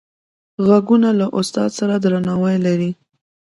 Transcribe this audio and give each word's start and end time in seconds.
غوږونه 0.65 1.09
له 1.19 1.25
استاد 1.39 1.69
سره 1.79 1.95
درناوی 2.03 2.57
لري 2.65 2.91